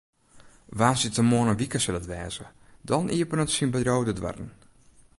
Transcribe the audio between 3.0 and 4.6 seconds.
iepenet syn bedriuw de doarren.